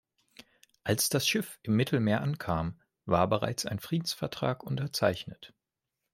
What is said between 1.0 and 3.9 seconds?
das Schiff im Mittelmeer ankam, war bereits ein